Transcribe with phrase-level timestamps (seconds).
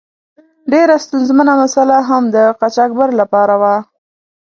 [0.71, 3.75] ډیره ستونزمنه مساله هم د قاچاقبر له پاره وه.